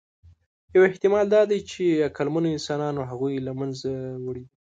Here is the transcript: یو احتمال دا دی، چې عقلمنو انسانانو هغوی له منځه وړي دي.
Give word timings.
یو 0.75 0.81
احتمال 0.89 1.25
دا 1.35 1.41
دی، 1.49 1.59
چې 1.71 1.83
عقلمنو 2.07 2.49
انسانانو 2.55 3.01
هغوی 3.09 3.35
له 3.47 3.51
منځه 3.59 3.89
وړي 4.25 4.41
دي. 4.47 4.51